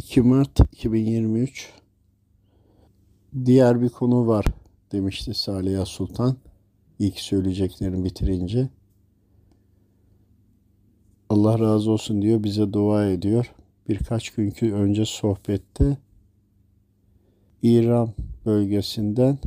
2 0.00 0.20
Mart 0.20 0.60
2023 0.72 1.72
diğer 3.44 3.82
bir 3.82 3.88
konu 3.88 4.26
var 4.26 4.44
demişti 4.92 5.34
Saliha 5.34 5.86
Sultan 5.86 6.36
ilk 6.98 7.18
söyleyeceklerini 7.18 8.04
bitirince. 8.04 8.68
Allah 11.28 11.58
razı 11.58 11.90
olsun 11.90 12.22
diyor 12.22 12.44
bize 12.44 12.72
dua 12.72 13.06
ediyor. 13.06 13.54
Birkaç 13.88 14.30
günkü 14.30 14.72
önce 14.72 15.04
sohbette 15.04 15.98
İran 17.62 18.14
bölgesinden 18.46 19.38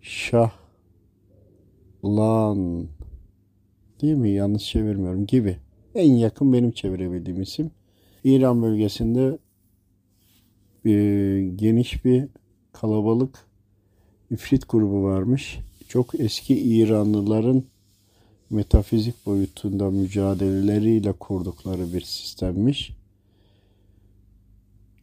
Şah 0.00 0.52
Lan 2.04 2.88
değil 4.00 4.14
mi? 4.14 4.30
Yanlış 4.30 4.64
çevirmiyorum 4.64 5.26
gibi. 5.26 5.58
En 5.94 6.12
yakın 6.12 6.52
benim 6.52 6.70
çevirebildiğim 6.70 7.42
isim. 7.42 7.70
İran 8.24 8.62
bölgesinde 8.62 9.38
e, 10.86 10.92
geniş 11.56 12.04
bir 12.04 12.28
kalabalık 12.72 13.46
ifrit 14.30 14.68
grubu 14.68 15.02
varmış. 15.02 15.58
Çok 15.88 16.20
eski 16.20 16.60
İranlıların 16.60 17.64
metafizik 18.50 19.26
boyutunda 19.26 19.90
mücadeleleriyle 19.90 21.12
kurdukları 21.12 21.92
bir 21.92 22.00
sistemmiş. 22.00 22.90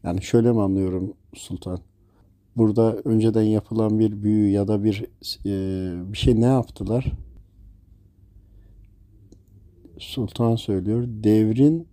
Yani 0.03 0.22
şöyle 0.23 0.52
mi 0.52 0.61
anlıyorum 0.61 1.13
Sultan? 1.36 1.80
Burada 2.55 2.95
önceden 3.05 3.41
yapılan 3.44 4.00
bir 4.00 4.23
büyü 4.23 4.50
ya 4.50 4.67
da 4.67 4.84
bir 4.84 5.05
e, 5.45 6.13
bir 6.13 6.17
şey 6.17 6.41
ne 6.41 6.45
yaptılar? 6.45 7.11
Sultan 10.00 10.55
söylüyor. 10.55 11.03
Devrin 11.08 11.88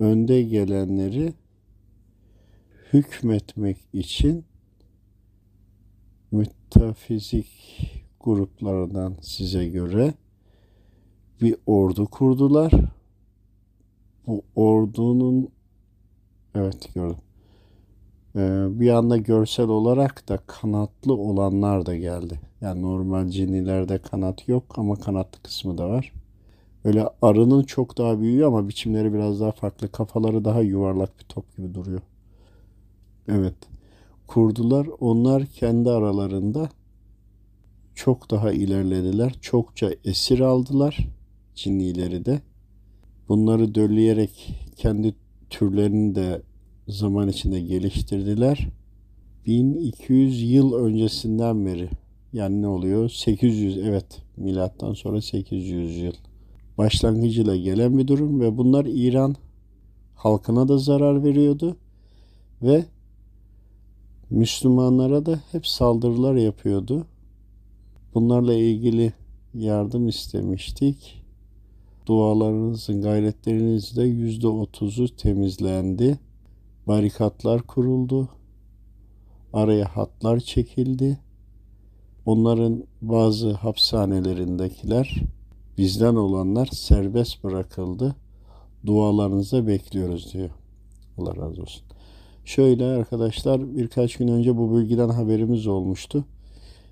önde 0.00 0.42
gelenleri 0.42 1.32
hükmetmek 2.92 3.76
için 3.92 4.44
metafizik 6.32 7.46
gruplardan 8.20 9.16
size 9.20 9.68
göre 9.68 10.14
bir 11.40 11.56
ordu 11.66 12.06
kurdular. 12.06 12.72
Bu 14.26 14.42
ordunun 14.56 15.48
evet 16.54 16.94
gördüm. 16.94 17.16
Ee, 18.36 18.66
bir 18.80 18.90
anda 18.90 19.16
görsel 19.16 19.68
olarak 19.68 20.28
da 20.28 20.38
kanatlı 20.46 21.14
olanlar 21.14 21.86
da 21.86 21.96
geldi. 21.96 22.40
Yani 22.60 22.82
normal 22.82 23.28
cinilerde 23.28 23.98
kanat 23.98 24.48
yok 24.48 24.78
ama 24.78 24.96
kanatlı 24.96 25.42
kısmı 25.42 25.78
da 25.78 25.88
var. 25.88 26.12
Öyle 26.86 27.08
arının 27.22 27.62
çok 27.62 27.98
daha 27.98 28.20
büyüğü 28.20 28.44
ama 28.44 28.68
biçimleri 28.68 29.14
biraz 29.14 29.40
daha 29.40 29.52
farklı. 29.52 29.92
Kafaları 29.92 30.44
daha 30.44 30.62
yuvarlak 30.62 31.18
bir 31.18 31.24
top 31.24 31.56
gibi 31.56 31.74
duruyor. 31.74 32.00
Evet. 33.28 33.54
Kurdular. 34.26 34.88
Onlar 35.00 35.46
kendi 35.46 35.90
aralarında 35.90 36.68
çok 37.94 38.30
daha 38.30 38.52
ilerlediler. 38.52 39.34
Çokça 39.40 39.90
esir 40.04 40.40
aldılar. 40.40 40.98
Cinnileri 41.54 42.24
de. 42.24 42.40
Bunları 43.28 43.74
dölleyerek 43.74 44.54
kendi 44.76 45.14
türlerini 45.50 46.14
de 46.14 46.42
zaman 46.88 47.28
içinde 47.28 47.60
geliştirdiler. 47.60 48.68
1200 49.46 50.42
yıl 50.42 50.74
öncesinden 50.74 51.66
beri 51.66 51.88
yani 52.32 52.62
ne 52.62 52.66
oluyor? 52.66 53.08
800 53.08 53.78
evet 53.78 54.22
milattan 54.36 54.92
sonra 54.92 55.22
800 55.22 55.96
yıl 55.96 56.12
başlangıcıyla 56.78 57.56
gelen 57.56 57.98
bir 57.98 58.06
durum 58.08 58.40
ve 58.40 58.56
bunlar 58.56 58.84
İran 58.84 59.36
halkına 60.14 60.68
da 60.68 60.78
zarar 60.78 61.24
veriyordu 61.24 61.76
ve 62.62 62.84
Müslümanlara 64.30 65.26
da 65.26 65.40
hep 65.52 65.66
saldırılar 65.66 66.34
yapıyordu. 66.34 67.06
Bunlarla 68.14 68.54
ilgili 68.54 69.12
yardım 69.54 70.08
istemiştik. 70.08 71.22
Dualarınızın, 72.06 73.02
gayretlerinizde 73.02 74.02
yüzde 74.02 74.48
otuzu 74.48 75.16
temizlendi. 75.16 76.18
Barikatlar 76.86 77.62
kuruldu. 77.62 78.28
Araya 79.52 79.96
hatlar 79.96 80.40
çekildi. 80.40 81.18
Onların 82.26 82.84
bazı 83.02 83.52
hapishanelerindekiler 83.52 85.22
bizden 85.78 86.14
olanlar 86.14 86.66
serbest 86.66 87.44
bırakıldı. 87.44 88.16
Dualarınıza 88.86 89.66
bekliyoruz 89.66 90.32
diyor. 90.32 90.50
Allah 91.18 91.36
razı 91.36 91.62
olsun. 91.62 91.82
Şöyle 92.44 92.84
arkadaşlar 92.84 93.76
birkaç 93.76 94.16
gün 94.16 94.28
önce 94.28 94.56
bu 94.56 94.76
bilgiden 94.76 95.08
haberimiz 95.08 95.66
olmuştu. 95.66 96.24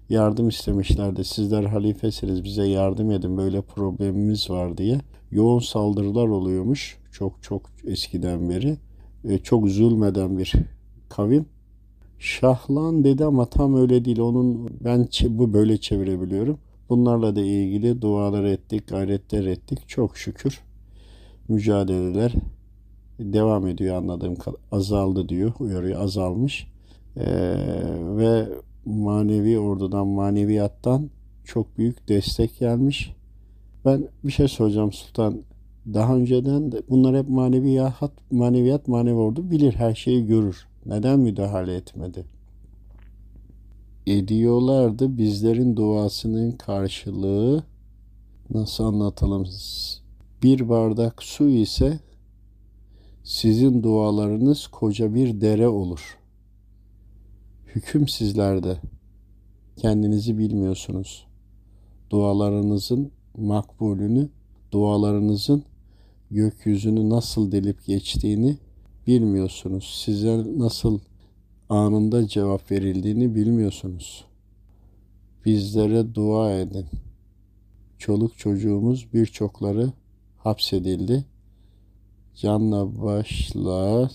Yardım 0.08 0.48
istemişlerdi. 0.48 1.24
Sizler 1.24 1.64
halifesiniz 1.64 2.44
bize 2.44 2.66
yardım 2.66 3.10
edin 3.10 3.36
böyle 3.36 3.62
problemimiz 3.62 4.50
var 4.50 4.78
diye. 4.78 5.00
Yoğun 5.30 5.58
saldırılar 5.58 6.28
oluyormuş. 6.28 6.98
Çok 7.12 7.42
çok 7.42 7.62
eskiden 7.84 8.50
beri. 8.50 8.76
E, 9.24 9.38
çok 9.38 9.68
zulmeden 9.68 10.38
bir 10.38 10.52
kavim. 11.08 11.46
Şahlan 12.18 13.04
dedi 13.04 13.24
ama 13.24 13.46
tam 13.46 13.76
öyle 13.76 14.04
değil. 14.04 14.18
Onun 14.18 14.70
ben 14.84 15.08
bu 15.28 15.52
böyle 15.52 15.78
çevirebiliyorum. 15.78 16.58
Bunlarla 16.88 17.36
da 17.36 17.40
ilgili 17.40 18.02
dualar 18.02 18.44
ettik, 18.44 18.88
gayretler 18.88 19.44
ettik. 19.44 19.88
Çok 19.88 20.16
şükür 20.16 20.60
mücadeleler 21.48 22.32
devam 23.18 23.66
ediyor 23.66 23.96
anladığım 23.96 24.36
kadar. 24.36 24.60
Azaldı 24.72 25.28
diyor, 25.28 25.52
uyarıyor 25.60 26.00
azalmış. 26.00 26.66
Ee, 27.16 27.24
ve 28.00 28.48
manevi 28.84 29.58
ordudan, 29.58 30.06
maneviyattan 30.06 31.10
çok 31.44 31.78
büyük 31.78 32.08
destek 32.08 32.58
gelmiş. 32.58 33.14
Ben 33.84 34.08
bir 34.24 34.32
şey 34.32 34.48
soracağım 34.48 34.92
Sultan. 34.92 35.42
Daha 35.94 36.16
önceden 36.16 36.72
de 36.72 36.82
bunlar 36.90 37.16
hep 37.16 37.28
maneviyat, 37.28 38.12
maneviyat, 38.30 38.88
manevi 38.88 39.16
ordu 39.16 39.50
bilir, 39.50 39.72
her 39.72 39.94
şeyi 39.94 40.26
görür. 40.26 40.66
Neden 40.86 41.20
müdahale 41.20 41.74
etmedi? 41.74 42.24
Ediyorlardı. 44.06 45.18
Bizlerin 45.18 45.76
duasının 45.76 46.52
karşılığı 46.52 47.64
nasıl 48.50 48.84
anlatalım? 48.84 49.46
Bir 50.42 50.68
bardak 50.68 51.22
su 51.22 51.48
ise 51.48 52.00
sizin 53.24 53.82
dualarınız 53.82 54.66
koca 54.66 55.14
bir 55.14 55.40
dere 55.40 55.68
olur. 55.68 56.18
Hüküm 57.74 58.08
sizlerde. 58.08 58.76
Kendinizi 59.76 60.38
bilmiyorsunuz. 60.38 61.26
Dualarınızın 62.10 63.10
makbulünü, 63.38 64.28
dualarınızın 64.72 65.64
gökyüzünü 66.30 67.10
nasıl 67.10 67.52
delip 67.52 67.86
geçtiğini 67.86 68.56
bilmiyorsunuz. 69.06 70.02
Size 70.04 70.44
nasıl 70.56 70.98
anında 71.68 72.28
cevap 72.28 72.70
verildiğini 72.70 73.34
bilmiyorsunuz. 73.34 74.24
Bizlere 75.44 76.14
dua 76.14 76.52
edin. 76.52 76.86
Çoluk 77.98 78.38
çocuğumuz 78.38 79.12
birçokları 79.12 79.92
hapsedildi. 80.38 81.24
Canla 82.34 83.02
başla 83.02 84.10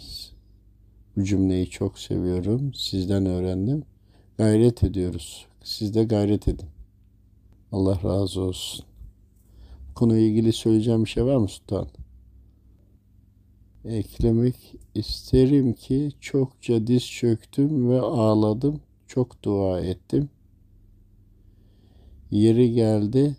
bu 1.15 1.23
cümleyi 1.23 1.69
çok 1.69 1.99
seviyorum. 1.99 2.73
Sizden 2.73 3.25
öğrendim. 3.25 3.83
Gayret 4.37 4.83
ediyoruz. 4.83 5.45
Siz 5.63 5.93
de 5.95 6.03
gayret 6.03 6.47
edin. 6.47 6.69
Allah 7.71 7.99
razı 8.03 8.41
olsun. 8.41 8.85
Konuyla 9.95 10.21
ilgili 10.21 10.53
söyleyeceğim 10.53 11.05
bir 11.05 11.09
şey 11.09 11.25
var 11.25 11.37
mı 11.37 11.47
Sultan? 11.47 11.87
Eklemek 13.85 14.75
isterim 14.95 15.73
ki 15.73 16.11
çokça 16.19 16.87
diz 16.87 17.11
çöktüm 17.11 17.89
ve 17.89 18.01
ağladım, 18.01 18.81
çok 19.07 19.43
dua 19.43 19.79
ettim. 19.79 20.29
Yeri 22.31 22.73
geldi, 22.73 23.37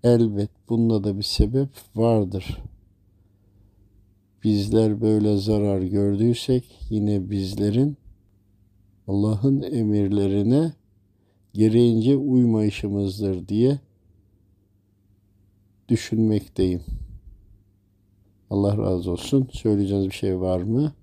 Elbet 0.05 0.49
bunda 0.69 1.03
da 1.03 1.17
bir 1.17 1.23
sebep 1.23 1.69
vardır. 1.95 2.57
Bizler 4.43 5.01
böyle 5.01 5.37
zarar 5.37 5.81
gördüysek 5.81 6.79
yine 6.89 7.29
bizlerin 7.29 7.97
Allah'ın 9.07 9.61
emirlerine 9.61 10.73
gereğince 11.53 12.15
uymayışımızdır 12.15 13.47
diye 13.47 13.79
düşünmekteyim. 15.89 16.83
Allah 18.49 18.77
razı 18.77 19.11
olsun. 19.11 19.49
Söyleyeceğiniz 19.51 20.07
bir 20.07 20.15
şey 20.15 20.39
var 20.39 20.61
mı? 20.61 20.93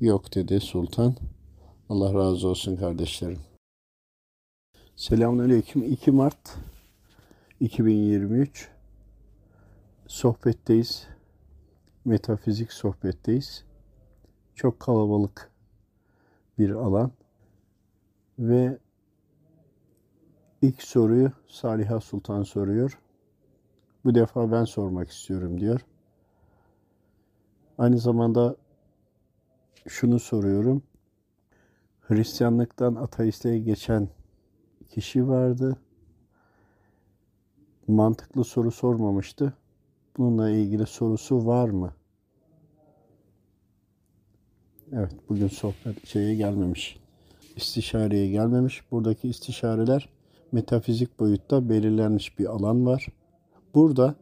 Yok 0.00 0.34
dedi 0.34 0.60
sultan. 0.60 1.16
Allah 1.88 2.14
razı 2.14 2.48
olsun 2.48 2.76
kardeşlerim. 2.76 3.40
Selamünaleyküm. 4.96 5.92
2 5.92 6.10
Mart 6.10 6.56
2023 7.60 8.68
sohbetteyiz. 10.06 11.08
Metafizik 12.04 12.72
sohbetteyiz. 12.72 13.64
Çok 14.54 14.80
kalabalık 14.80 15.50
bir 16.58 16.70
alan 16.70 17.12
ve 18.38 18.78
ilk 20.62 20.82
soruyu 20.82 21.32
Saliha 21.48 22.00
Sultan 22.00 22.42
soruyor. 22.42 22.98
Bu 24.04 24.14
defa 24.14 24.52
ben 24.52 24.64
sormak 24.64 25.10
istiyorum 25.10 25.60
diyor. 25.60 25.80
Aynı 27.78 27.98
zamanda 27.98 28.56
şunu 29.88 30.18
soruyorum. 30.18 30.82
Hristiyanlıktan 32.00 32.94
ateistliğe 32.94 33.58
geçen 33.58 34.08
kişi 34.88 35.28
vardı. 35.28 35.76
Mantıklı 37.88 38.44
soru 38.44 38.70
sormamıştı. 38.70 39.52
Bununla 40.16 40.50
ilgili 40.50 40.86
sorusu 40.86 41.46
var 41.46 41.68
mı? 41.68 41.92
Evet, 44.92 45.12
bugün 45.28 45.48
sohbet 45.48 46.06
şeye 46.06 46.34
gelmemiş. 46.34 47.00
İstişareye 47.56 48.28
gelmemiş. 48.28 48.82
Buradaki 48.90 49.28
istişareler 49.28 50.08
metafizik 50.52 51.20
boyutta 51.20 51.68
belirlenmiş 51.68 52.38
bir 52.38 52.46
alan 52.46 52.86
var. 52.86 53.06
Burada 53.74 54.14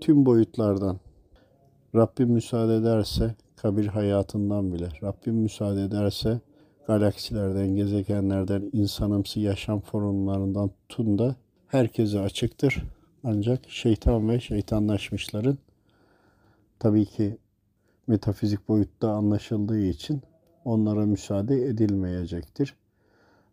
tüm 0.00 0.26
boyutlardan 0.26 0.98
Rabbim 1.94 2.30
müsaade 2.30 2.76
ederse 2.76 3.34
kabir 3.56 3.86
hayatından 3.86 4.72
bile 4.72 4.88
Rabbim 5.02 5.34
müsaade 5.34 5.82
ederse 5.84 6.40
galaksilerden, 6.86 7.68
gezegenlerden, 7.68 8.70
insanımsı 8.72 9.40
yaşam 9.40 9.80
formlarından 9.80 10.70
tutun 10.88 11.18
da 11.18 11.36
herkese 11.68 12.20
açıktır. 12.20 12.82
Ancak 13.24 13.70
şeytan 13.70 14.28
ve 14.28 14.40
şeytanlaşmışların 14.40 15.58
tabii 16.78 17.06
ki 17.06 17.38
metafizik 18.06 18.68
boyutta 18.68 19.10
anlaşıldığı 19.10 19.80
için 19.80 20.22
onlara 20.64 21.06
müsaade 21.06 21.66
edilmeyecektir. 21.66 22.74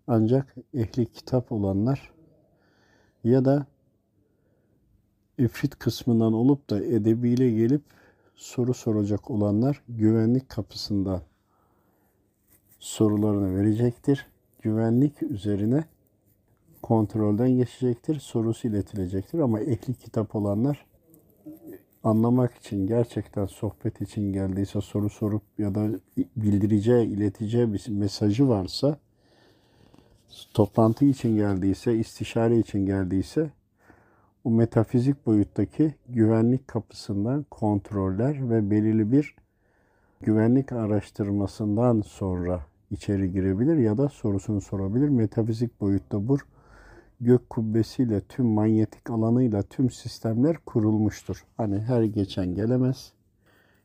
Ancak 0.07 0.55
ehli 0.73 1.05
kitap 1.05 1.51
olanlar 1.51 2.11
ya 3.23 3.45
da 3.45 3.65
ifrit 5.37 5.79
kısmından 5.79 6.33
olup 6.33 6.69
da 6.69 6.83
edebiyle 6.83 7.51
gelip 7.51 7.81
soru 8.35 8.73
soracak 8.73 9.31
olanlar 9.31 9.81
güvenlik 9.89 10.49
kapısında 10.49 11.21
sorularını 12.79 13.55
verecektir. 13.55 14.27
Güvenlik 14.61 15.23
üzerine 15.23 15.83
kontrolden 16.83 17.49
geçecektir. 17.49 18.19
Sorusu 18.19 18.67
iletilecektir. 18.67 19.39
Ama 19.39 19.59
ehli 19.59 19.93
kitap 19.93 20.35
olanlar 20.35 20.85
anlamak 22.03 22.53
için 22.53 22.87
gerçekten 22.87 23.45
sohbet 23.45 24.01
için 24.01 24.33
geldiyse 24.33 24.81
soru 24.81 25.09
sorup 25.09 25.41
ya 25.57 25.75
da 25.75 25.87
bildireceği, 26.35 27.07
ileteceği 27.07 27.73
bir 27.73 27.85
mesajı 27.89 28.49
varsa 28.49 28.97
toplantı 30.53 31.05
için 31.05 31.35
geldiyse, 31.35 31.95
istişare 31.95 32.59
için 32.59 32.85
geldiyse 32.85 33.49
o 34.43 34.51
metafizik 34.51 35.25
boyuttaki 35.25 35.95
güvenlik 36.09 36.67
kapısından 36.67 37.45
kontroller 37.51 38.49
ve 38.49 38.71
belirli 38.71 39.11
bir 39.11 39.35
güvenlik 40.21 40.71
araştırmasından 40.71 42.01
sonra 42.01 42.65
içeri 42.91 43.31
girebilir 43.31 43.77
ya 43.77 43.97
da 43.97 44.09
sorusunu 44.09 44.61
sorabilir. 44.61 45.09
Metafizik 45.09 45.81
boyutta 45.81 46.27
bu 46.27 46.37
gök 47.21 47.49
kubbesiyle 47.49 48.21
tüm 48.21 48.45
manyetik 48.45 49.09
alanıyla 49.09 49.63
tüm 49.63 49.89
sistemler 49.89 50.57
kurulmuştur. 50.57 51.45
Hani 51.57 51.79
her 51.79 52.03
geçen 52.03 52.55
gelemez. 52.55 53.13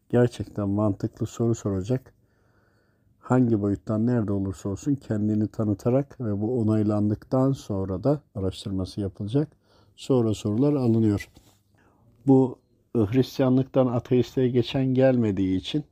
Gerçekten 0.09 0.69
mantıklı 0.69 1.27
soru 1.27 1.55
soracak. 1.55 2.15
Hangi 3.19 3.63
boyuttan 3.63 4.07
nerede 4.07 4.33
olursa 4.33 4.69
olsun 4.69 4.95
kendini 4.95 5.49
tanıtarak 5.49 6.21
ve 6.21 6.41
bu 6.41 6.61
onaylandıktan 6.61 7.53
sonra 7.53 8.05
da 8.05 8.21
araştırması 8.35 9.01
yapılacak. 9.01 9.49
Sonra 9.97 10.35
sorular 10.35 10.73
alınıyor. 10.73 11.29
Bu 12.27 12.59
Hristiyanlıktan 12.95 13.87
ateistliğe 13.87 14.49
geçen 14.49 14.87
gelmediği 14.87 15.57
için 15.57 15.85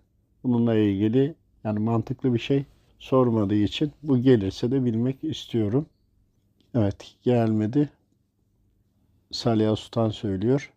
bununla 0.45 0.75
ilgili 0.75 1.35
yani 1.65 1.79
mantıklı 1.79 2.35
bir 2.35 2.39
şey 2.39 2.65
sormadığı 2.99 3.55
için 3.55 3.93
bu 4.03 4.19
gelirse 4.19 4.71
de 4.71 4.85
bilmek 4.85 5.25
istiyorum. 5.25 5.87
Evet 6.77 7.15
gelmedi. 7.23 7.89
Salih 9.33 9.77
Sultan 9.77 10.11
söylüyor. 10.11 10.73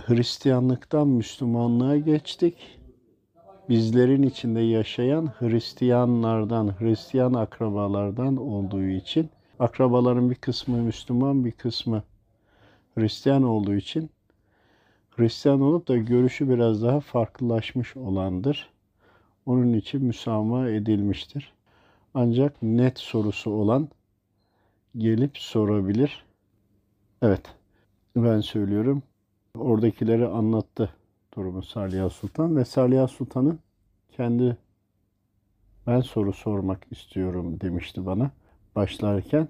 Hristiyanlıktan 0.00 1.08
Müslümanlığa 1.08 1.96
geçtik. 1.96 2.78
Bizlerin 3.68 4.22
içinde 4.22 4.60
yaşayan 4.60 5.26
Hristiyanlardan, 5.38 6.80
Hristiyan 6.80 7.34
akrabalardan 7.34 8.36
olduğu 8.36 8.84
için 8.84 9.30
akrabaların 9.58 10.30
bir 10.30 10.34
kısmı 10.34 10.76
Müslüman, 10.76 11.44
bir 11.44 11.52
kısmı 11.52 12.02
Hristiyan 12.94 13.42
olduğu 13.42 13.74
için 13.74 14.10
Hristiyan 15.10 15.60
olup 15.60 15.88
da 15.88 15.96
görüşü 15.96 16.48
biraz 16.48 16.82
daha 16.82 17.00
farklılaşmış 17.00 17.96
olandır. 17.96 18.70
Onun 19.46 19.72
için 19.72 20.04
müsamaha 20.04 20.70
edilmiştir. 20.70 21.52
Ancak 22.14 22.62
net 22.62 22.98
sorusu 22.98 23.50
olan 23.50 23.88
gelip 24.98 25.38
sorabilir. 25.38 26.24
Evet, 27.22 27.42
ben 28.16 28.40
söylüyorum. 28.40 29.02
Oradakileri 29.58 30.26
anlattı 30.26 30.90
durumu 31.36 31.62
Saliha 31.62 32.10
Sultan 32.10 32.56
ve 32.56 32.64
Saliha 32.64 33.08
Sultan'ın 33.08 33.58
kendi 34.12 34.56
ben 35.86 36.00
soru 36.00 36.32
sormak 36.32 36.86
istiyorum 36.90 37.60
demişti 37.60 38.06
bana 38.06 38.30
başlarken. 38.74 39.48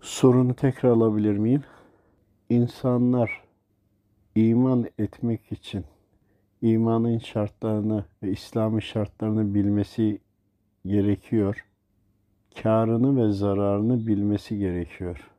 Sorunu 0.00 0.54
tekrar 0.54 0.90
alabilir 0.90 1.36
miyim? 1.38 1.64
İnsanlar 2.50 3.42
iman 4.34 4.86
etmek 4.98 5.52
için 5.52 5.84
imanın 6.62 7.18
şartlarını 7.18 8.04
ve 8.22 8.30
İslam'ın 8.30 8.80
şartlarını 8.80 9.54
bilmesi 9.54 10.20
gerekiyor 10.86 11.64
karını 12.62 13.16
ve 13.16 13.32
zararını 13.32 14.06
bilmesi 14.06 14.58
gerekiyor. 14.58 15.30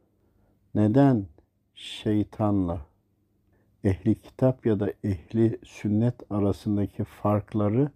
Neden 0.75 1.25
şeytanla 1.75 2.85
ehli 3.83 4.15
kitap 4.15 4.65
ya 4.65 4.79
da 4.79 4.93
ehli 5.03 5.59
sünnet 5.63 6.31
arasındaki 6.31 7.03
farkları 7.03 7.91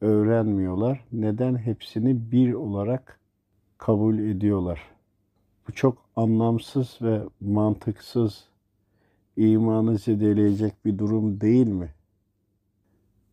öğrenmiyorlar? 0.00 1.04
Neden 1.12 1.56
hepsini 1.56 2.32
bir 2.32 2.52
olarak 2.52 3.20
kabul 3.78 4.18
ediyorlar? 4.18 4.82
Bu 5.68 5.72
çok 5.72 5.98
anlamsız 6.16 6.98
ve 7.02 7.22
mantıksız, 7.40 8.44
imanı 9.36 9.98
zedeleyecek 9.98 10.84
bir 10.84 10.98
durum 10.98 11.40
değil 11.40 11.66
mi? 11.66 11.88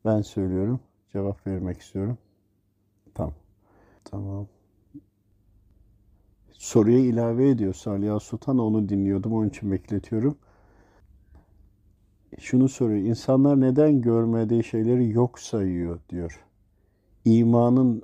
Ben 0.05 0.21
söylüyorum, 0.21 0.79
cevap 1.13 1.47
vermek 1.47 1.79
istiyorum. 1.79 2.17
Tamam. 3.15 3.33
Tamam 4.03 4.47
soruya 6.59 6.99
ilave 6.99 7.49
ediyor 7.49 7.73
Salih 7.73 8.19
Sultan. 8.19 8.57
Onu 8.57 8.89
dinliyordum. 8.89 9.33
Onun 9.33 9.49
için 9.49 9.71
bekletiyorum. 9.71 10.37
Şunu 12.39 12.69
soruyor. 12.69 12.99
İnsanlar 12.99 13.61
neden 13.61 14.01
görmediği 14.01 14.63
şeyleri 14.63 15.09
yok 15.09 15.39
sayıyor 15.39 15.99
diyor. 16.09 16.43
İmanın 17.25 18.03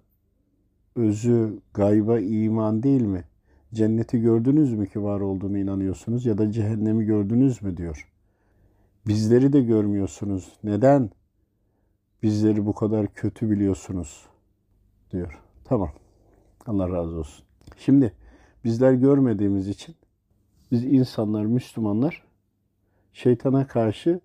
özü 0.96 1.60
gayba 1.74 2.20
iman 2.20 2.84
değil 2.84 3.02
mi? 3.02 3.24
Cenneti 3.74 4.22
gördünüz 4.22 4.74
mü 4.74 4.88
ki 4.88 5.04
var 5.04 5.20
olduğunu 5.20 5.58
inanıyorsunuz 5.58 6.26
ya 6.26 6.38
da 6.38 6.52
cehennemi 6.52 7.06
gördünüz 7.06 7.62
mü 7.62 7.78
diyor. 7.78 8.12
Bizleri 9.08 9.54
de 9.54 9.62
görmüyorsunuz. 9.62 10.54
Neden 10.64 11.10
bizleri 12.24 12.66
bu 12.66 12.74
kadar 12.74 13.14
kötü 13.14 13.50
biliyorsunuz 13.50 14.26
diyor. 15.12 15.42
Tamam. 15.64 15.90
Allah 16.66 16.90
razı 16.90 17.16
olsun. 17.16 17.46
Şimdi 17.78 18.14
bizler 18.66 18.94
görmediğimiz 18.94 19.68
için 19.68 19.96
biz 20.72 20.84
insanlar, 20.84 21.46
Müslümanlar 21.46 22.24
şeytana 23.14 23.68
karşı 23.68 24.20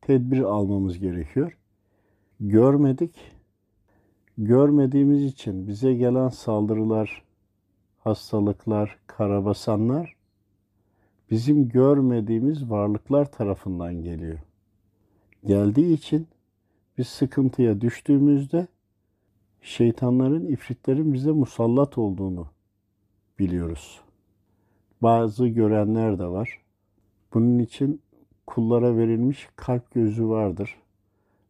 tedbir 0.00 0.40
almamız 0.40 0.98
gerekiyor. 0.98 1.58
Görmedik. 2.40 3.14
Görmediğimiz 4.38 5.24
için 5.24 5.68
bize 5.68 5.94
gelen 5.94 6.28
saldırılar, 6.28 7.22
hastalıklar, 7.98 8.98
karabasanlar 9.06 10.16
bizim 11.30 11.68
görmediğimiz 11.68 12.70
varlıklar 12.70 13.32
tarafından 13.32 13.94
geliyor. 13.94 14.38
Geldiği 15.44 15.94
için 15.94 16.28
biz 16.98 17.08
sıkıntıya 17.08 17.80
düştüğümüzde 17.80 18.66
şeytanların, 19.62 20.46
ifritlerin 20.46 21.14
bize 21.14 21.30
musallat 21.30 21.98
olduğunu 21.98 22.46
biliyoruz. 23.38 24.00
Bazı 25.02 25.46
görenler 25.46 26.18
de 26.18 26.26
var. 26.26 26.62
Bunun 27.34 27.58
için 27.58 28.02
kullara 28.46 28.96
verilmiş 28.96 29.48
kalp 29.56 29.90
gözü 29.90 30.28
vardır. 30.28 30.76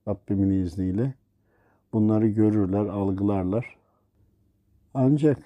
Rabbimin 0.09 0.51
izniyle. 0.51 1.15
Bunları 1.93 2.29
görürler, 2.29 2.87
algılarlar. 2.87 3.77
Ancak 4.95 5.39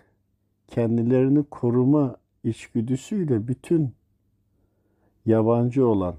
kendilerini 0.69 1.45
koruma 1.45 2.16
içgüdüsüyle 2.45 3.49
bütün 3.49 3.95
yabancı 5.26 5.87
olan 5.87 6.14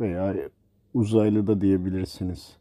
veya 0.00 0.34
uzaylı 0.94 1.46
da 1.46 1.60
diyebilirsiniz. 1.60 2.56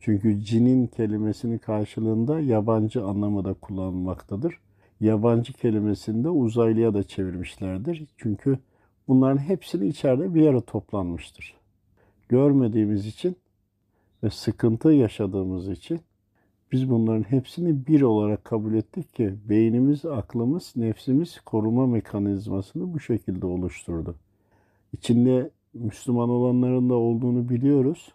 Çünkü 0.00 0.44
cinin 0.44 0.86
kelimesinin 0.86 1.58
karşılığında 1.58 2.40
yabancı 2.40 3.04
anlamı 3.04 3.44
da 3.44 3.54
kullanılmaktadır. 3.54 4.60
Yabancı 5.00 5.52
kelimesini 5.52 6.24
de 6.24 6.28
uzaylıya 6.28 6.94
da 6.94 7.02
çevirmişlerdir. 7.02 8.06
Çünkü 8.16 8.58
bunların 9.08 9.38
hepsini 9.38 9.88
içeride 9.88 10.34
bir 10.34 10.42
yere 10.42 10.60
toplanmıştır. 10.60 11.54
Görmediğimiz 12.28 13.06
için 13.06 13.36
ve 14.22 14.30
sıkıntı 14.30 14.88
yaşadığımız 14.88 15.68
için 15.68 16.00
biz 16.72 16.90
bunların 16.90 17.22
hepsini 17.22 17.86
bir 17.86 18.02
olarak 18.02 18.44
kabul 18.44 18.74
ettik 18.74 19.14
ki 19.14 19.34
beynimiz, 19.48 20.04
aklımız, 20.04 20.72
nefsimiz 20.76 21.40
koruma 21.40 21.86
mekanizmasını 21.86 22.94
bu 22.94 23.00
şekilde 23.00 23.46
oluşturdu. 23.46 24.14
İçinde 24.92 25.50
Müslüman 25.74 26.28
olanların 26.28 26.90
da 26.90 26.94
olduğunu 26.94 27.48
biliyoruz. 27.48 28.12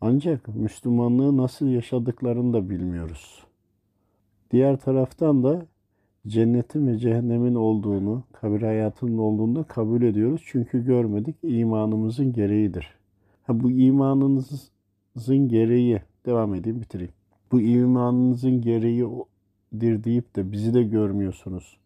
Ancak 0.00 0.48
Müslümanlığı 0.48 1.36
nasıl 1.36 1.66
yaşadıklarını 1.66 2.52
da 2.52 2.70
bilmiyoruz. 2.70 3.44
Diğer 4.50 4.80
taraftan 4.80 5.44
da 5.44 5.66
cennetin 6.28 6.86
ve 6.86 6.98
cehennemin 6.98 7.54
olduğunu, 7.54 8.22
kabir 8.32 8.62
hayatının 8.62 9.18
olduğunu 9.18 9.56
da 9.56 9.62
kabul 9.62 10.02
ediyoruz. 10.02 10.42
Çünkü 10.46 10.84
görmedik 10.84 11.36
imanımızın 11.42 12.32
gereğidir. 12.32 12.94
Ha, 13.42 13.60
bu 13.60 13.70
imanınızın 13.70 15.48
gereği, 15.48 16.02
devam 16.26 16.54
edeyim 16.54 16.80
bitireyim. 16.80 17.12
Bu 17.52 17.60
imanınızın 17.60 18.60
gereğidir 18.60 20.04
deyip 20.04 20.36
de 20.36 20.52
bizi 20.52 20.74
de 20.74 20.82
görmüyorsunuz. 20.82 21.76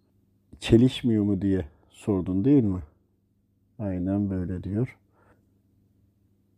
Çelişmiyor 0.61 1.25
mu 1.25 1.43
diye 1.43 1.65
sordun 1.91 2.45
değil 2.45 2.65
mi? 2.65 2.81
Aynen 3.79 4.31
böyle 4.31 4.65
diyor. 4.65 4.99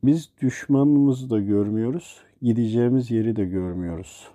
Biz 0.04 0.30
düşmanımızı 0.42 1.30
da 1.30 1.40
görmüyoruz, 1.40 2.20
gideceğimiz 2.42 3.10
yeri 3.10 3.36
de 3.36 3.44
görmüyoruz. 3.44 4.28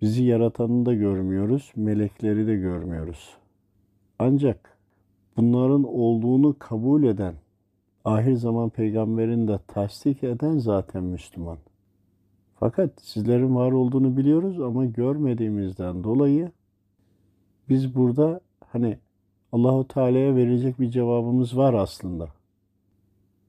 Bizi 0.00 0.24
yaratanı 0.24 0.86
da 0.86 0.94
görmüyoruz, 0.94 1.72
melekleri 1.76 2.46
de 2.46 2.56
görmüyoruz. 2.56 3.36
Ancak 4.18 4.78
bunların 5.36 5.84
olduğunu 5.84 6.56
kabul 6.58 7.02
eden, 7.02 7.34
ahir 8.04 8.34
zaman 8.34 8.70
peygamberini 8.70 9.48
de 9.48 9.58
tasdik 9.66 10.24
eden 10.24 10.58
zaten 10.58 11.04
Müslüman. 11.04 11.58
Fakat 12.60 12.90
sizlerin 13.02 13.54
var 13.54 13.72
olduğunu 13.72 14.16
biliyoruz 14.16 14.60
ama 14.60 14.84
görmediğimizden 14.84 16.04
dolayı 16.04 16.52
biz 17.68 17.94
burada 17.94 18.40
hani 18.66 18.98
Allahu 19.52 19.88
Teala'ya 19.88 20.36
verecek 20.36 20.80
bir 20.80 20.90
cevabımız 20.90 21.56
var 21.56 21.74
aslında. 21.74 22.28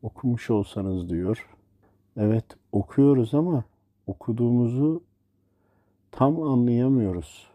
Okumuş 0.01 0.49
olsanız 0.49 1.09
diyor. 1.09 1.49
Evet 2.17 2.45
okuyoruz 2.71 3.33
ama 3.33 3.63
okuduğumuzu 4.07 5.03
tam 6.11 6.43
anlayamıyoruz. 6.43 7.47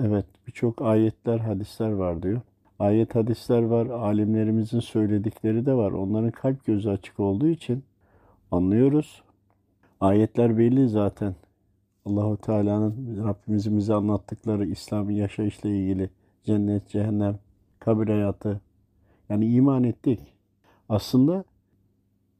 Evet 0.00 0.26
birçok 0.46 0.82
ayetler, 0.82 1.38
hadisler 1.38 1.92
var 1.92 2.22
diyor. 2.22 2.40
Ayet 2.78 3.14
hadisler 3.14 3.62
var, 3.62 3.86
alimlerimizin 3.86 4.80
söyledikleri 4.80 5.66
de 5.66 5.74
var. 5.74 5.92
Onların 5.92 6.30
kalp 6.30 6.64
gözü 6.64 6.90
açık 6.90 7.20
olduğu 7.20 7.48
için 7.48 7.84
anlıyoruz. 8.50 9.22
Ayetler 10.00 10.58
belli 10.58 10.88
zaten. 10.88 11.34
Allahu 12.04 12.36
Teala'nın 12.36 13.24
Rabbimizin 13.24 13.76
bize 13.76 13.94
anlattıkları 13.94 14.66
İslami 14.66 15.16
yaşayışla 15.16 15.68
ilgili 15.68 16.10
cennet, 16.44 16.88
cehennem, 16.88 17.38
kabir 17.78 18.08
hayatı. 18.08 18.60
Yani 19.28 19.46
iman 19.46 19.84
ettik. 19.84 20.20
Aslında 20.88 21.44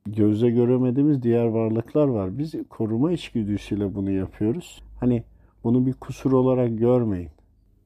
gözle 0.07 0.50
göremediğimiz 0.50 1.23
diğer 1.23 1.45
varlıklar 1.47 2.09
var. 2.09 2.38
Biz 2.38 2.54
koruma 2.68 3.12
içgüdüsüyle 3.12 3.95
bunu 3.95 4.11
yapıyoruz. 4.11 4.83
Hani 5.00 5.23
bunu 5.64 5.87
bir 5.87 5.93
kusur 5.93 6.33
olarak 6.33 6.78
görmeyin. 6.78 7.31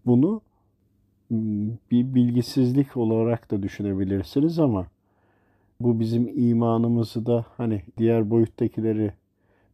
Bunu 0.06 0.40
bir 1.90 2.14
bilgisizlik 2.14 2.96
olarak 2.96 3.50
da 3.50 3.62
düşünebilirsiniz 3.62 4.58
ama 4.58 4.86
bu 5.80 6.00
bizim 6.00 6.28
imanımızı 6.36 7.26
da 7.26 7.46
hani 7.56 7.82
diğer 7.98 8.30
boyuttakileri 8.30 9.12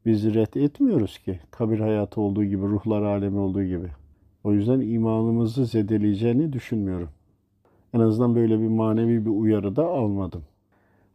biz 0.07 0.35
ret 0.35 0.57
etmiyoruz 0.57 1.19
ki. 1.19 1.41
Kabir 1.51 1.81
hayatı 1.81 2.21
olduğu 2.21 2.45
gibi, 2.45 2.63
ruhlar 2.63 3.03
alemi 3.03 3.39
olduğu 3.39 3.65
gibi. 3.65 3.89
O 4.45 4.53
yüzden 4.53 4.81
imanımızı 4.81 5.67
zedeleyeceğini 5.67 6.53
düşünmüyorum. 6.53 7.09
En 7.95 8.01
azından 8.01 8.35
böyle 8.35 8.61
bir 8.61 8.69
manevi 8.69 9.25
bir 9.25 9.31
uyarı 9.31 9.77
da 9.77 9.87
almadım. 9.87 10.43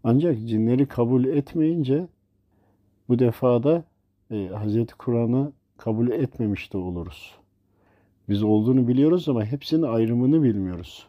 Ancak 0.04 0.48
cinleri 0.48 0.86
kabul 0.86 1.26
etmeyince 1.26 2.08
bu 3.10 3.20
defada 3.20 3.84
e, 4.32 4.50
Hz. 4.50 4.94
Kur'an'ı 4.98 5.52
kabul 5.84 6.12
etmemiş 6.12 6.74
de 6.74 6.78
oluruz. 6.78 7.36
Biz 8.30 8.44
olduğunu 8.44 8.88
biliyoruz 8.88 9.30
ama 9.30 9.46
hepsinin 9.46 9.82
ayrımını 9.82 10.44
bilmiyoruz. 10.44 11.08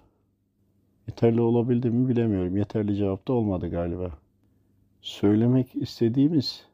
Yeterli 1.08 1.40
olabildi 1.40 1.90
mi 1.90 2.08
bilemiyorum. 2.08 2.56
Yeterli 2.56 2.96
cevap 2.96 3.28
da 3.28 3.32
olmadı 3.32 3.70
galiba. 3.70 4.10
Söylemek 5.02 5.76
istediğimiz 5.76 6.66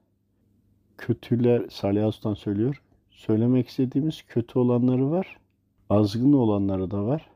kötüler, 0.98 1.68
Salih 1.70 2.06
Aslan 2.06 2.34
söylüyor. 2.34 2.82
Söylemek 3.10 3.68
istediğimiz 3.68 4.22
kötü 4.22 4.58
olanları 4.58 5.10
var. 5.10 5.36
Azgın 5.90 6.32
olanları 6.32 6.90
da 6.90 7.06
var. 7.06 7.26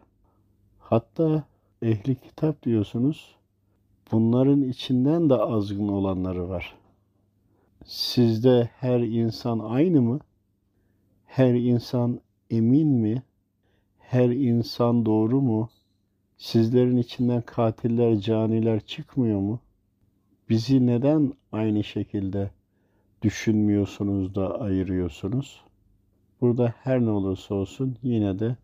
Hatta 0.78 1.44
ehli 1.82 2.14
kitap 2.14 2.62
diyorsunuz. 2.62 3.36
Bunların 4.12 4.62
içinden 4.62 5.30
de 5.30 5.34
azgın 5.34 5.88
olanları 5.88 6.48
var. 6.48 6.74
Sizde 7.84 8.70
her 8.80 9.00
insan 9.00 9.58
aynı 9.58 10.02
mı? 10.02 10.20
Her 11.34 11.54
insan 11.54 12.20
emin 12.50 12.88
mi? 12.88 13.22
Her 13.98 14.28
insan 14.28 15.06
doğru 15.06 15.40
mu? 15.40 15.70
Sizlerin 16.36 16.96
içinden 16.96 17.42
katiller, 17.42 18.16
caniler 18.16 18.80
çıkmıyor 18.80 19.40
mu? 19.40 19.60
Bizi 20.48 20.86
neden 20.86 21.32
aynı 21.52 21.84
şekilde 21.84 22.50
düşünmüyorsunuz 23.22 24.34
da 24.34 24.60
ayırıyorsunuz? 24.60 25.64
Burada 26.40 26.74
her 26.82 27.00
ne 27.00 27.10
olursa 27.10 27.54
olsun 27.54 27.96
yine 28.02 28.38
de 28.38 28.56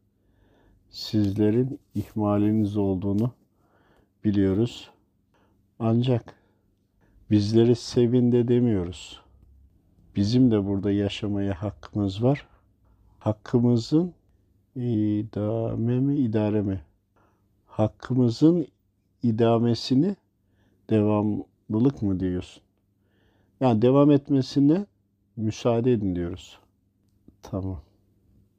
sizlerin 0.91 1.81
ihmaliniz 1.95 2.77
olduğunu 2.77 3.33
biliyoruz. 4.25 4.91
Ancak 5.79 6.35
bizleri 7.31 7.77
sevin 7.77 8.33
de 8.33 8.49
demiyoruz. 8.49 9.21
Bizim 10.17 10.51
de 10.51 10.67
burada 10.67 10.91
yaşamaya 10.91 11.63
hakkımız 11.63 12.23
var. 12.23 12.51
Hakkımızın 13.21 14.15
idame 14.77 16.01
mi 16.01 16.17
idare 16.17 16.63
mi? 16.63 16.81
Hakkımızın 17.67 18.67
idamesini 19.23 20.17
devamlılık 20.91 22.03
mı 22.03 22.21
diyorsun? 22.21 22.63
Yani 23.61 23.83
devam 23.83 24.11
etmesine 24.11 24.87
müsaade 25.37 25.93
edin 25.93 26.17
diyoruz. 26.17 26.59
Tamam. 27.43 27.81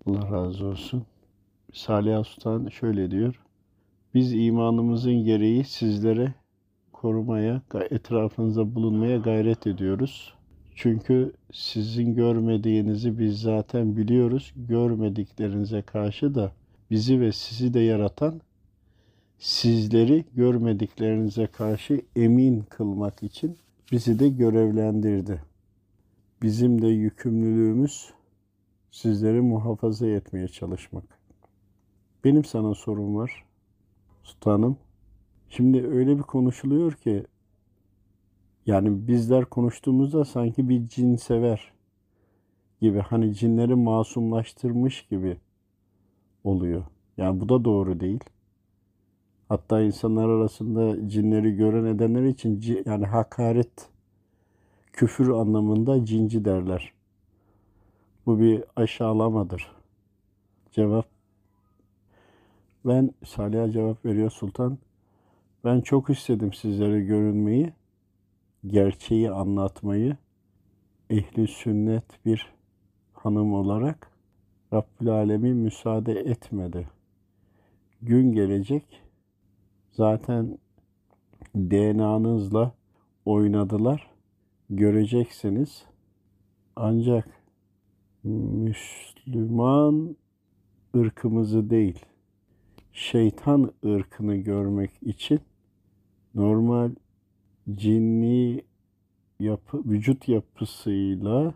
Allah 0.05 0.31
razı 0.31 0.65
olsun. 0.65 1.05
Salih 1.73 2.25
Sultan 2.25 2.67
şöyle 2.67 3.11
diyor. 3.11 3.41
Biz 4.13 4.33
imanımızın 4.33 5.23
gereği 5.23 5.63
sizlere 5.63 6.33
korumaya, 6.93 7.61
etrafınıza 7.89 8.75
bulunmaya 8.75 9.17
gayret 9.17 9.67
ediyoruz. 9.67 10.33
Çünkü 10.75 11.33
sizin 11.53 12.15
görmediğinizi 12.15 13.19
biz 13.19 13.41
zaten 13.41 13.97
biliyoruz. 13.97 14.53
Görmediklerinize 14.55 15.81
karşı 15.81 16.35
da 16.35 16.51
bizi 16.91 17.21
ve 17.21 17.31
sizi 17.31 17.73
de 17.73 17.79
yaratan 17.79 18.41
sizleri 19.39 20.25
görmediklerinize 20.33 21.47
karşı 21.47 22.01
emin 22.15 22.61
kılmak 22.61 23.23
için 23.23 23.57
bizi 23.91 24.19
de 24.19 24.29
görevlendirdi. 24.29 25.41
Bizim 26.41 26.81
de 26.81 26.87
yükümlülüğümüz 26.87 28.09
sizleri 28.91 29.41
muhafaza 29.41 30.07
etmeye 30.07 30.47
çalışmak. 30.47 31.03
Benim 32.23 32.45
sana 32.45 32.75
sorum 32.75 33.15
var. 33.15 33.45
Sultanım, 34.23 34.77
Şimdi 35.51 35.87
öyle 35.87 36.17
bir 36.17 36.23
konuşuluyor 36.23 36.93
ki 36.93 37.25
yani 38.71 39.07
bizler 39.07 39.45
konuştuğumuzda 39.45 40.25
sanki 40.25 40.69
bir 40.69 40.87
cin 40.87 41.15
sever 41.15 41.71
gibi 42.81 42.99
hani 42.99 43.35
cinleri 43.35 43.75
masumlaştırmış 43.75 45.01
gibi 45.01 45.37
oluyor. 46.43 46.83
Yani 47.17 47.39
bu 47.41 47.49
da 47.49 47.65
doğru 47.65 47.99
değil. 47.99 48.23
Hatta 49.49 49.81
insanlar 49.81 50.29
arasında 50.29 51.09
cinleri 51.09 51.55
gören 51.55 51.85
edenler 51.85 52.23
için 52.23 52.83
yani 52.85 53.05
hakaret, 53.05 53.89
küfür 54.93 55.29
anlamında 55.29 56.05
cinci 56.05 56.45
derler. 56.45 56.93
Bu 58.25 58.39
bir 58.39 58.63
aşağılamadır. 58.75 59.71
Cevap 60.71 61.05
ben 62.85 63.11
Salih'e 63.25 63.71
cevap 63.71 64.05
veriyor 64.05 64.29
Sultan. 64.29 64.77
Ben 65.65 65.81
çok 65.81 66.09
istedim 66.09 66.53
sizlere 66.53 67.01
görünmeyi, 67.01 67.73
gerçeği 68.67 69.31
anlatmayı, 69.31 70.17
ehli 71.09 71.47
sünnet 71.47 72.25
bir 72.25 72.53
hanım 73.13 73.53
olarak 73.53 74.11
Rabbül 74.73 75.09
Alemin 75.09 75.57
müsaade 75.57 76.13
etmedi. 76.13 76.89
Gün 78.01 78.31
gelecek, 78.31 79.01
zaten 79.91 80.57
DNA'nızla 81.55 82.71
oynadılar, 83.25 84.11
göreceksiniz. 84.69 85.85
Ancak 86.75 87.29
Müslüman 88.23 90.15
ırkımızı 90.95 91.69
değil, 91.69 92.05
şeytan 92.91 93.71
ırkını 93.85 94.35
görmek 94.35 94.91
için 95.01 95.39
normal 96.35 96.91
cinni 97.75 98.63
yapı, 99.39 99.77
vücut 99.85 100.27
yapısıyla 100.27 101.53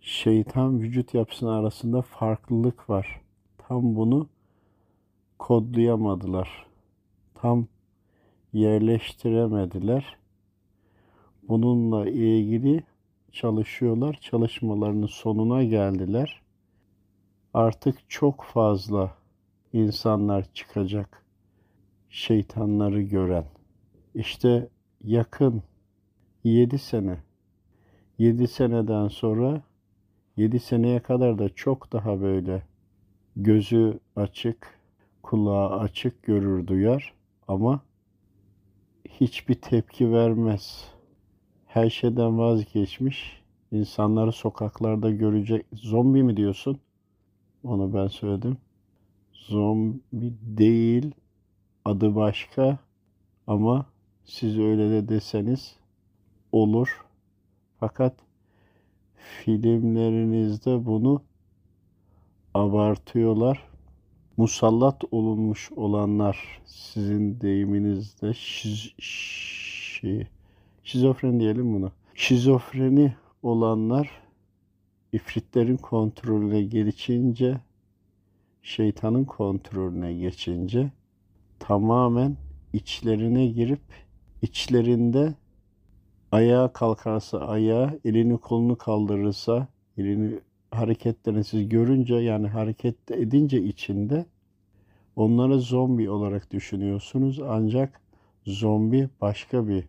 şeytan 0.00 0.80
vücut 0.80 1.14
yapısının 1.14 1.50
arasında 1.50 2.02
farklılık 2.02 2.90
var. 2.90 3.20
Tam 3.58 3.96
bunu 3.96 4.28
kodlayamadılar. 5.38 6.66
Tam 7.34 7.66
yerleştiremediler. 8.52 10.16
Bununla 11.42 12.08
ilgili 12.08 12.82
çalışıyorlar. 13.32 14.18
Çalışmalarının 14.20 15.06
sonuna 15.06 15.64
geldiler. 15.64 16.42
Artık 17.54 18.10
çok 18.10 18.44
fazla 18.44 19.16
insanlar 19.72 20.52
çıkacak. 20.54 21.24
Şeytanları 22.10 23.02
gören. 23.02 23.44
İşte 24.14 24.68
yakın 25.04 25.62
7 26.44 26.78
sene 26.78 27.18
7 28.18 28.48
seneden 28.48 29.08
sonra 29.08 29.62
7 30.36 30.60
seneye 30.60 31.00
kadar 31.00 31.38
da 31.38 31.48
çok 31.48 31.92
daha 31.92 32.20
böyle 32.20 32.62
gözü 33.36 33.98
açık, 34.16 34.80
kulağı 35.22 35.78
açık 35.78 36.22
görür 36.22 36.66
duyar 36.66 37.14
ama 37.48 37.80
hiçbir 39.08 39.54
tepki 39.54 40.12
vermez. 40.12 40.88
Her 41.66 41.90
şeyden 41.90 42.38
vazgeçmiş. 42.38 43.42
İnsanları 43.72 44.32
sokaklarda 44.32 45.10
görecek. 45.10 45.66
Zombi 45.72 46.22
mi 46.22 46.36
diyorsun? 46.36 46.80
Onu 47.64 47.94
ben 47.94 48.06
söyledim. 48.06 48.56
Zombi 49.32 50.34
değil. 50.42 51.14
Adı 51.84 52.14
başka 52.14 52.78
ama 53.46 53.86
siz 54.24 54.58
öyle 54.58 54.90
de 54.90 55.08
deseniz 55.08 55.76
olur. 56.52 57.04
Fakat 57.80 58.14
filmlerinizde 59.14 60.86
bunu 60.86 61.22
abartıyorlar. 62.54 63.68
Musallat 64.36 65.04
olunmuş 65.10 65.72
olanlar 65.72 66.62
sizin 66.66 67.40
deyiminizde 67.40 68.34
şiz, 68.34 68.92
şey, 68.98 70.26
şizofren 70.84 71.40
diyelim 71.40 71.74
buna. 71.74 71.92
Şizofreni 72.14 73.14
olanlar 73.42 74.22
ifritlerin 75.12 75.76
kontrolüne 75.76 76.62
geçince 76.62 77.60
şeytanın 78.62 79.24
kontrolüne 79.24 80.14
geçince 80.14 80.92
tamamen 81.58 82.36
içlerine 82.72 83.46
girip 83.46 83.80
içlerinde 84.42 85.34
ayağa 86.32 86.72
kalkarsa 86.72 87.38
ayağa, 87.38 87.94
elini 88.04 88.38
kolunu 88.38 88.78
kaldırırsa, 88.78 89.68
elini 89.98 90.40
hareketlerini 90.70 91.44
siz 91.44 91.68
görünce 91.68 92.14
yani 92.14 92.48
hareket 92.48 93.10
edince 93.10 93.62
içinde 93.62 94.26
onları 95.16 95.60
zombi 95.60 96.10
olarak 96.10 96.50
düşünüyorsunuz. 96.50 97.40
Ancak 97.40 98.00
zombi 98.46 99.08
başka 99.20 99.68
bir 99.68 99.84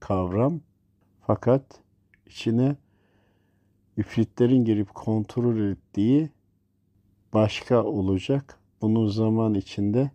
kavram. 0.00 0.60
Fakat 1.26 1.62
içine 2.26 2.76
ifritlerin 3.96 4.64
girip 4.64 4.94
kontrol 4.94 5.70
ettiği 5.70 6.30
başka 7.34 7.84
olacak. 7.84 8.58
Bunu 8.82 9.08
zaman 9.08 9.54
içinde 9.54 10.10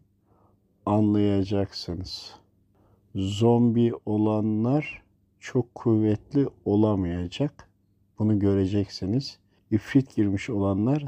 anlayacaksınız. 0.86 2.36
Zombi 3.16 3.92
olanlar 4.06 5.04
çok 5.40 5.76
kuvvetli 5.76 6.48
olamayacak. 6.66 7.70
Bunu 8.20 8.40
göreceksiniz. 8.40 9.40
İfrit 9.72 10.16
girmiş 10.16 10.50
olanlar 10.50 11.06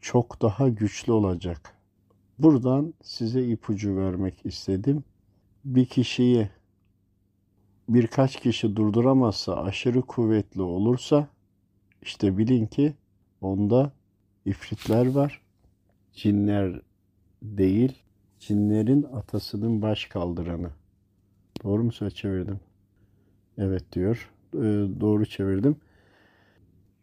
çok 0.00 0.42
daha 0.42 0.68
güçlü 0.68 1.12
olacak. 1.12 1.74
Buradan 2.38 2.94
size 3.02 3.46
ipucu 3.46 3.96
vermek 3.96 4.46
istedim. 4.46 5.04
Bir 5.64 5.86
kişiyi 5.86 6.48
birkaç 7.88 8.40
kişi 8.40 8.76
durduramazsa, 8.76 9.56
aşırı 9.56 10.02
kuvvetli 10.02 10.62
olursa 10.62 11.28
işte 12.02 12.38
bilin 12.38 12.66
ki 12.66 12.94
onda 13.40 13.92
ifritler 14.44 15.10
var. 15.10 15.40
Cinler 16.12 16.80
değil, 17.42 17.92
cinlerin 18.38 19.02
atasının 19.02 19.82
baş 19.82 20.04
kaldıranı. 20.06 20.70
Doğru 21.64 21.84
mu 21.84 21.92
söz 21.92 22.14
çevirdim? 22.14 22.60
Evet 23.58 23.92
diyor. 23.92 24.30
Ee, 24.54 24.58
doğru 25.00 25.26
çevirdim. 25.26 25.76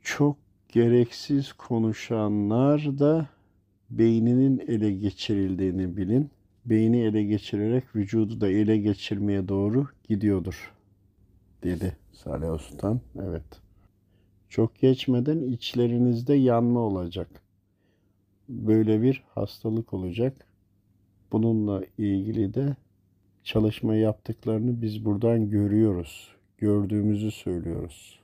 Çok 0.01 0.37
gereksiz 0.69 1.53
konuşanlar 1.53 2.99
da 2.99 3.29
beyninin 3.89 4.63
ele 4.67 4.91
geçirildiğini 4.91 5.97
bilin. 5.97 6.29
Beyni 6.65 6.99
ele 6.99 7.23
geçirerek 7.23 7.95
vücudu 7.95 8.41
da 8.41 8.49
ele 8.49 8.77
geçirmeye 8.77 9.47
doğru 9.47 9.87
gidiyordur 10.09 10.73
dedi 11.63 11.97
Salih 12.11 12.59
Sultan. 12.59 13.01
Evet. 13.21 13.43
Çok 14.49 14.75
geçmeden 14.79 15.41
içlerinizde 15.41 16.33
yanma 16.33 16.79
olacak. 16.79 17.27
Böyle 18.49 19.01
bir 19.01 19.23
hastalık 19.35 19.93
olacak. 19.93 20.47
Bununla 21.31 21.83
ilgili 21.97 22.53
de 22.53 22.75
çalışma 23.43 23.95
yaptıklarını 23.95 24.81
biz 24.81 25.05
buradan 25.05 25.49
görüyoruz. 25.49 26.35
Gördüğümüzü 26.57 27.31
söylüyoruz. 27.31 28.19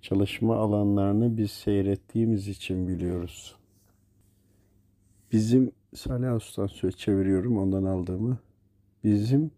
Çalışma 0.00 0.56
alanlarını 0.56 1.36
biz 1.36 1.50
seyrettiğimiz 1.50 2.48
için 2.48 2.88
biliyoruz. 2.88 3.56
Bizim 5.32 5.72
Salih 5.94 6.36
Usta'n 6.36 6.66
söz 6.66 6.96
çeviriyorum 6.96 7.58
ondan 7.58 7.84
aldığımı. 7.84 8.38
Bizim 9.04 9.50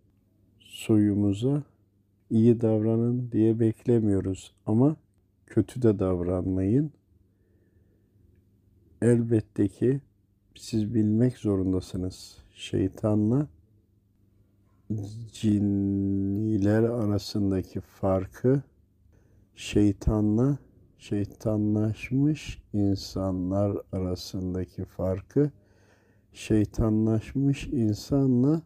soyumuza 0.58 1.62
iyi 2.30 2.60
davranın 2.60 3.32
diye 3.32 3.60
beklemiyoruz 3.60 4.52
ama 4.66 4.96
kötü 5.46 5.82
de 5.82 5.98
davranmayın. 5.98 6.92
Elbette 9.02 9.68
ki 9.68 10.00
siz 10.54 10.94
bilmek 10.94 11.38
zorundasınız. 11.38 12.38
Şeytanla 12.54 13.48
cinniler 15.32 16.82
arasındaki 16.82 17.80
farkı 17.80 18.62
şeytanla 19.54 20.58
şeytanlaşmış 20.98 22.62
insanlar 22.72 23.76
arasındaki 23.92 24.84
farkı 24.84 25.50
şeytanlaşmış 26.32 27.66
insanla 27.66 28.62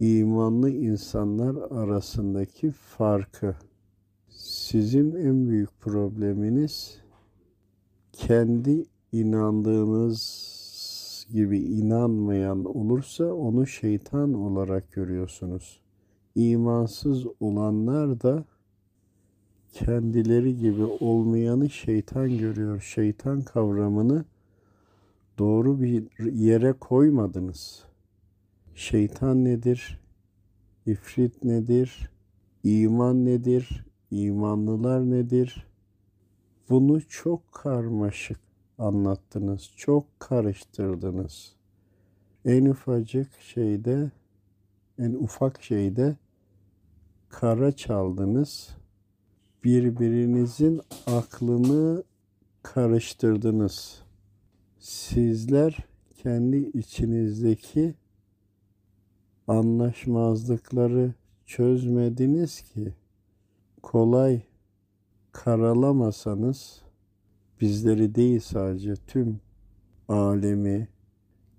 imanlı 0.00 0.70
insanlar 0.70 1.56
arasındaki 1.70 2.70
farkı. 2.70 3.56
Sizin 4.28 5.14
en 5.14 5.48
büyük 5.48 5.80
probleminiz 5.80 7.00
kendi 8.12 8.84
inandığınız 9.12 10.51
gibi 11.28 11.58
inanmayan 11.58 12.64
olursa 12.64 13.24
onu 13.24 13.66
şeytan 13.66 14.34
olarak 14.34 14.92
görüyorsunuz. 14.92 15.80
İmansız 16.34 17.26
olanlar 17.40 18.22
da 18.22 18.44
kendileri 19.72 20.56
gibi 20.56 20.84
olmayanı 20.84 21.70
şeytan 21.70 22.38
görüyor. 22.38 22.80
Şeytan 22.80 23.42
kavramını 23.42 24.24
doğru 25.38 25.80
bir 25.80 26.30
yere 26.32 26.72
koymadınız. 26.72 27.84
Şeytan 28.74 29.44
nedir? 29.44 30.00
İfrit 30.86 31.44
nedir? 31.44 32.10
İman 32.64 33.24
nedir? 33.24 33.86
İmanlılar 34.10 35.10
nedir? 35.10 35.66
Bunu 36.70 37.00
çok 37.08 37.52
karmaşık 37.52 38.51
anlattınız. 38.82 39.70
Çok 39.76 40.20
karıştırdınız. 40.20 41.52
En 42.44 42.64
ufacık 42.64 43.40
şeyde, 43.40 44.10
en 44.98 45.12
ufak 45.12 45.62
şeyde 45.62 46.16
kara 47.28 47.72
çaldınız. 47.72 48.76
Birbirinizin 49.64 50.80
aklını 51.06 52.02
karıştırdınız. 52.62 54.02
Sizler 54.78 55.76
kendi 56.16 56.56
içinizdeki 56.56 57.94
anlaşmazlıkları 59.48 61.14
çözmediniz 61.46 62.60
ki 62.60 62.94
kolay 63.82 64.42
karalamasanız 65.32 66.82
bizleri 67.62 68.14
değil 68.14 68.40
sadece 68.40 68.94
tüm 69.06 69.40
alemi, 70.08 70.88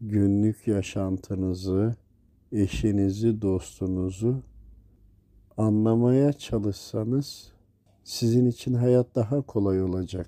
günlük 0.02 0.68
yaşantınızı, 0.68 1.96
eşinizi, 2.52 3.42
dostunuzu 3.42 4.44
anlamaya 5.58 6.34
çalışsanız 6.34 7.52
sizin 8.04 8.46
için 8.46 8.74
hayat 8.74 9.16
daha 9.16 9.42
kolay 9.42 9.84
olacak. 9.84 10.28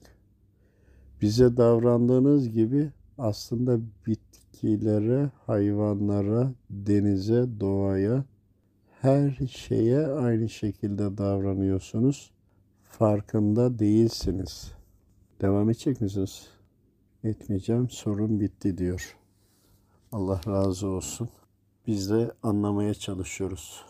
Bize 1.21 1.57
davrandığınız 1.57 2.49
gibi 2.49 2.91
aslında 3.17 3.79
bitkilere, 4.07 5.29
hayvanlara, 5.45 6.51
denize, 6.69 7.45
doğaya, 7.59 8.23
her 9.01 9.47
şeye 9.51 10.07
aynı 10.07 10.49
şekilde 10.49 11.17
davranıyorsunuz. 11.17 12.31
Farkında 12.83 13.79
değilsiniz. 13.79 14.75
Devam 15.41 15.69
edecek 15.69 16.01
misiniz? 16.01 16.47
Etmeyeceğim. 17.23 17.89
Sorun 17.89 18.39
bitti 18.39 18.77
diyor. 18.77 19.17
Allah 20.11 20.41
razı 20.47 20.87
olsun. 20.87 21.29
Biz 21.87 22.09
de 22.09 22.31
anlamaya 22.43 22.93
çalışıyoruz. 22.93 23.85